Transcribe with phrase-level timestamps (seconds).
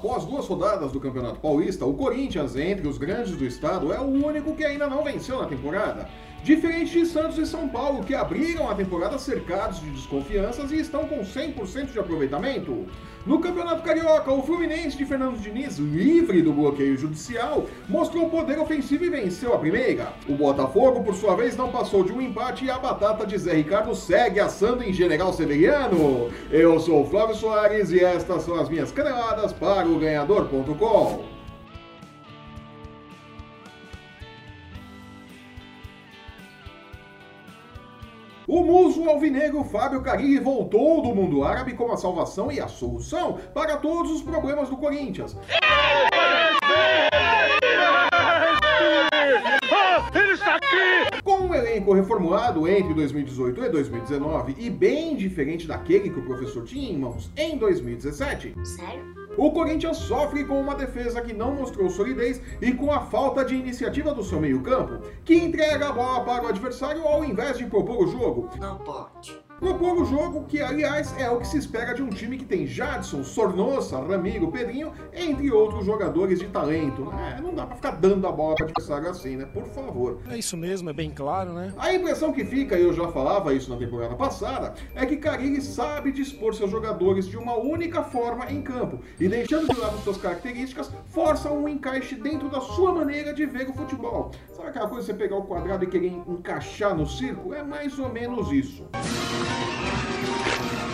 [0.00, 4.04] após duas rodadas do Campeonato Paulista, o Corinthians, entre os grandes do estado, é o
[4.04, 6.08] único que ainda não venceu na temporada.
[6.42, 11.06] Diferente de Santos e São Paulo, que abriram a temporada cercados de desconfianças e estão
[11.06, 12.86] com 100% de aproveitamento.
[13.26, 19.04] No Campeonato Carioca, o Fluminense de Fernando Diniz, livre do bloqueio judicial, mostrou poder ofensivo
[19.04, 20.14] e venceu a primeira.
[20.26, 23.52] O Botafogo, por sua vez, não passou de um empate e a batata de Zé
[23.52, 26.30] Ricardo segue assando em General Severiano.
[26.50, 31.39] Eu sou o Flávio Soares e estas são as minhas caneladas para o Ganhador.com.
[38.50, 43.38] O muso alvinegro Fábio Carilli voltou do mundo árabe com a salvação e a solução
[43.54, 45.36] para todos os problemas do Corinthians.
[50.42, 51.20] Aqui!
[51.22, 56.64] Com um elenco reformulado entre 2018 e 2019 e bem diferente daquele que o professor
[56.64, 58.56] tinha em mãos em 2017.
[58.64, 59.19] Sério?
[59.40, 63.54] O Corinthians sofre com uma defesa que não mostrou solidez e com a falta de
[63.54, 68.04] iniciativa do seu meio-campo, que entrega a bola para o adversário ao invés de propor
[68.04, 68.50] o jogo.
[68.58, 72.38] Não pode propor o jogo, que aliás é o que se espera de um time
[72.38, 77.04] que tem Jadson, Sornosa, Ramiro, Pedrinho, entre outros jogadores de talento.
[77.04, 77.38] Né?
[77.42, 79.44] Não dá pra ficar dando a bola para adversário assim, né?
[79.44, 80.18] Por favor.
[80.30, 81.74] É isso mesmo, é bem claro, né?
[81.76, 85.60] A impressão que fica, e eu já falava isso na temporada passada, é que Carilli
[85.60, 90.16] sabe dispor seus jogadores de uma única forma em campo e deixando de lado suas
[90.16, 94.30] características, força um encaixe dentro da sua maneira de ver o futebol.
[94.56, 97.54] Sabe aquela coisa de você pegar o quadrado e querer encaixar no círculo?
[97.54, 98.84] É mais ou menos isso.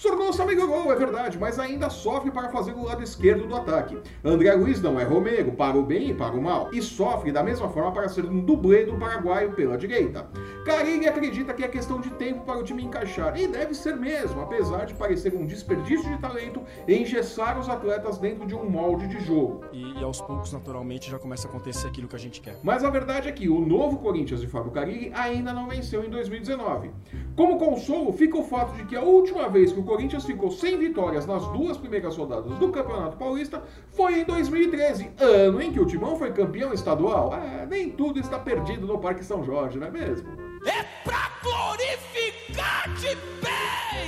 [0.00, 3.98] Sornosa melhorou, é verdade, mas ainda sofre para fazer o lado esquerdo do ataque.
[4.24, 7.42] André Luiz não é Romero, para o bem e para o mal, e sofre da
[7.42, 10.28] mesma forma para ser um dublê do paraguaio pela direita.
[10.64, 14.40] Carilli acredita que é questão de tempo para o time encaixar, e deve ser mesmo,
[14.40, 19.20] apesar de parecer um desperdício de talento engessar os atletas dentro de um molde de
[19.20, 19.64] jogo.
[19.72, 22.58] E, e aos poucos, naturalmente, já começa a acontecer aquilo que a gente quer.
[22.62, 26.10] Mas a verdade é que o novo Corinthians de Fábio Carilli ainda não venceu em
[26.10, 26.90] 2019.
[27.36, 30.78] Como consolo, fica o fato de que a última vez que o Corinthians ficou sem
[30.78, 35.84] vitórias nas duas primeiras rodadas do Campeonato Paulista foi em 2013, ano em que o
[35.84, 37.34] Timão foi campeão estadual.
[37.34, 40.26] É, nem tudo está perdido no Parque São Jorge, não é mesmo?
[40.64, 43.14] É pra glorificar de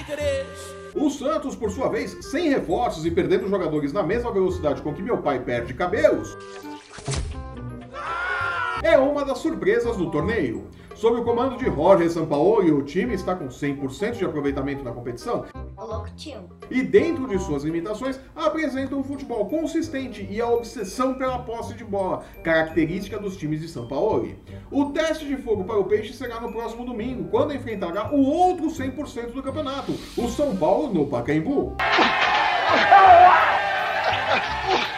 [0.07, 0.75] Pedres!
[0.95, 5.03] O Santos, por sua vez, sem reforços e perdendo jogadores na mesma velocidade com que
[5.03, 6.35] meu pai perde cabelos,
[8.83, 10.67] é uma das surpresas do torneio.
[10.99, 15.45] Sob o comando de Jorge Sampaoli, o time está com 100% de aproveitamento na competição.
[16.69, 21.85] E dentro de suas limitações, apresenta um futebol consistente e a obsessão pela posse de
[21.85, 24.29] bola, característica dos times de São Paulo.
[24.73, 28.67] O teste de fogo para o Peixe será no próximo domingo, quando enfrentará o outro
[28.67, 31.77] 100% do campeonato, o São Paulo no Pacaembu.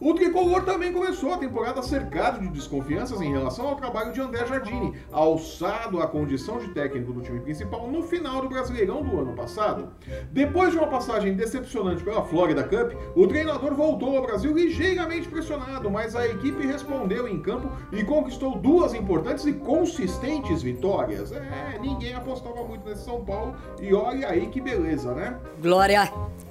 [0.00, 4.46] O tricolor também começou a temporada cercado de desconfianças em relação ao trabalho de André
[4.46, 9.34] Jardini, alçado à condição de técnico do time principal no final do Brasileirão do ano
[9.34, 9.92] passado.
[10.32, 15.90] Depois de uma passagem decepcionante pela Florida Cup, o treinador voltou ao Brasil ligeiramente pressionado,
[15.90, 21.30] mas a equipe respondeu em campo e conquistou duas importantes e consistentes vitórias.
[21.30, 25.38] É, ninguém apostava muito nesse São Paulo e olha aí que beleza, né?
[25.60, 26.10] Glória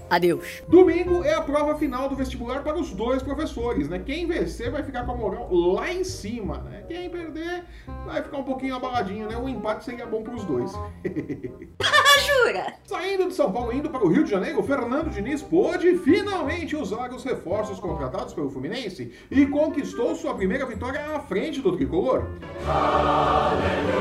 [0.09, 0.63] Adeus.
[0.67, 3.38] Domingo é a prova final do vestibular para os dois professores,
[3.87, 3.99] né?
[3.99, 6.83] Quem vencer vai ficar com a moral lá em cima, né?
[6.87, 7.63] Quem perder
[8.05, 9.37] vai ficar um pouquinho abaladinho, né?
[9.37, 10.71] O empate seria bom para os dois.
[12.19, 12.73] Jura?
[12.83, 17.11] Saindo de São Paulo indo para o Rio de Janeiro, Fernando Diniz pôde finalmente usar
[17.11, 22.27] os reforços contratados pelo Fluminense e conquistou sua primeira vitória à frente do tricolor.
[22.67, 23.98] Aleluia!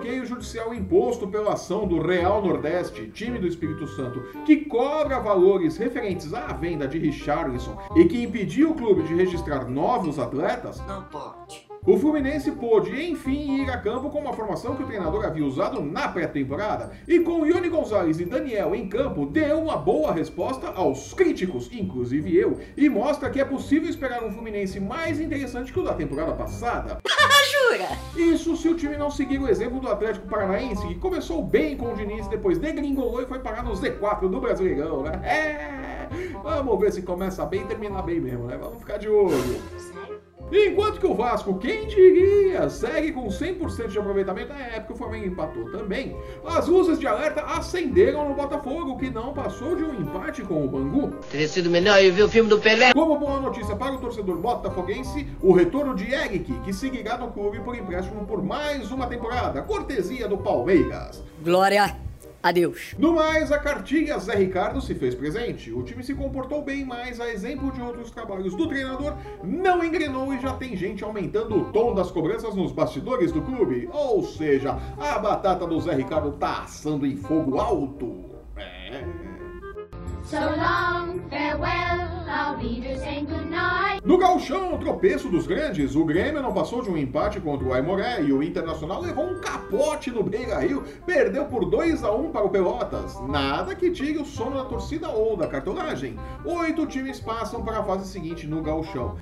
[0.00, 5.76] Bloqueio judicial imposto pela ação do Real Nordeste, time do Espírito Santo, que cobra valores
[5.76, 11.02] referentes à venda de Richarlison e que impediu o clube de registrar novos atletas, não
[11.04, 11.69] pode.
[11.86, 15.80] O Fluminense pôde, enfim, ir a campo com uma formação que o treinador havia usado
[15.80, 21.14] na pré-temporada e com Ione Gonzalez e Daniel em campo, deu uma boa resposta aos
[21.14, 25.82] críticos, inclusive eu, e mostra que é possível esperar um Fluminense mais interessante que o
[25.82, 26.98] da temporada passada.
[27.50, 27.88] Jura?
[28.14, 31.92] Isso se o time não seguir o exemplo do Atlético Paranaense, que começou bem com
[31.92, 35.12] o Diniz, depois degringolou e foi parar no Z4 do Brasileirão, né?
[35.24, 36.08] É!
[36.42, 38.58] Vamos ver se começa bem e termina bem mesmo, né?
[38.58, 39.60] Vamos ficar de olho.
[40.52, 45.26] Enquanto que o Vasco, quem diria, segue com 100% de aproveitamento, é época o Flamengo
[45.26, 46.16] empatou também.
[46.44, 50.68] As luzes de alerta acenderam no Botafogo, que não passou de um empate com o
[50.68, 51.12] Bangu.
[51.30, 52.92] Teria sido melhor eu ver o filme do Pelé.
[52.92, 57.60] Como boa notícia para o torcedor botafoguense, o retorno de Eric, que seguirá no clube
[57.60, 61.22] por empréstimo por mais uma temporada, cortesia do Palmeiras.
[61.42, 62.09] Glória
[62.42, 62.94] Adeus.
[62.98, 65.70] No mais, a cartilha Zé Ricardo se fez presente.
[65.70, 69.14] O time se comportou bem, mas, a exemplo de outros trabalhos do treinador,
[69.44, 73.90] não engrenou e já tem gente aumentando o tom das cobranças nos bastidores do clube.
[73.92, 78.24] Ou seja, a batata do Zé Ricardo tá assando em fogo alto.
[78.56, 79.04] É.
[84.30, 88.32] galchão, tropeço dos grandes, o Grêmio não passou de um empate contra o Aimoré e
[88.32, 93.20] o Internacional levou um capote no Beira-Rio, perdeu por 2 a 1 para o Pelotas.
[93.28, 96.16] Nada que tire o sono da torcida ou da cartolagem.
[96.44, 99.16] Oito times passam para a fase seguinte no galchão.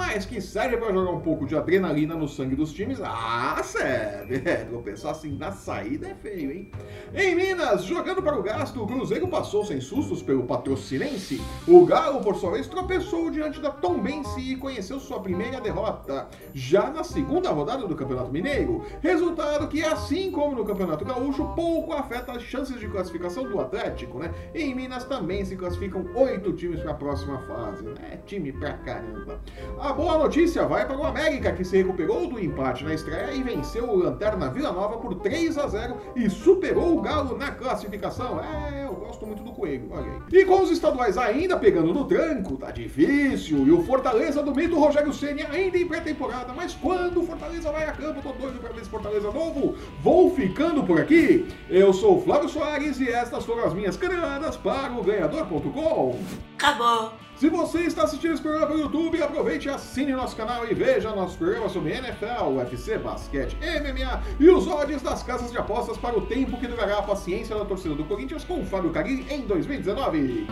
[0.00, 2.98] Mas que serve para jogar um pouco de adrenalina no sangue dos times?
[3.02, 4.40] Ah, serve!
[4.46, 6.70] É, tropeçar assim na saída é feio, hein?
[7.14, 11.38] Em Minas, jogando para o gasto, o Cruzeiro passou sem sustos pelo patrocinense.
[11.68, 16.88] O Galo, por sua vez, tropeçou diante da Tombense e conheceu sua primeira derrota, já
[16.88, 18.82] na segunda rodada do Campeonato Mineiro.
[19.02, 24.18] Resultado que, assim como no Campeonato Gaúcho, pouco afeta as chances de classificação do Atlético,
[24.18, 24.32] né?
[24.54, 27.86] Em Minas também se classificam oito times para a próxima fase.
[28.10, 29.38] É time pra caramba.
[29.78, 33.42] A boa notícia vai para o América, que se recuperou do empate na estreia e
[33.42, 38.40] venceu o Lanterna Vila Nova por 3 a 0 e superou o Galo na classificação.
[38.40, 40.40] É, gosto muito do Coelho, olha aí.
[40.40, 43.66] E com os estaduais ainda pegando no tranco, tá difícil.
[43.66, 46.52] E o Fortaleza do mito Rogério Ceni ainda em pré-temporada.
[46.54, 49.74] Mas quando o Fortaleza vai a campo, tô doido pra ver esse Fortaleza novo.
[50.00, 51.48] Vou ficando por aqui.
[51.68, 56.16] Eu sou o Flávio Soares e estas foram as minhas caneladas para o Ganhador.com.
[56.56, 57.12] Acabou.
[57.40, 61.14] Se você está assistindo esse programa pelo YouTube, aproveite e assine nosso canal e veja
[61.14, 66.18] nossos programas sobre NFL, UFC, basquete, MMA e os odds das casas de apostas para
[66.18, 70.46] o tempo que durará a paciência da torcida do Corinthians com o Fábio Em 2019.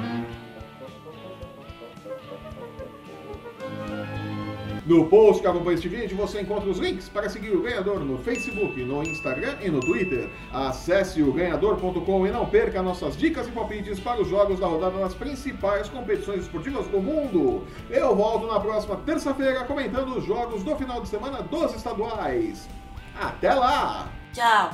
[4.88, 8.16] No post que acompanha este vídeo você encontra os links para seguir o ganhador no
[8.16, 10.30] Facebook, no Instagram e no Twitter.
[10.50, 14.98] Acesse o ganhador.com e não perca nossas dicas e palpites para os jogos da rodada
[14.98, 17.66] nas principais competições esportivas do mundo.
[17.90, 22.66] Eu volto na próxima terça-feira comentando os jogos do final de semana dos estaduais.
[23.14, 24.10] Até lá!
[24.32, 24.70] Tchau.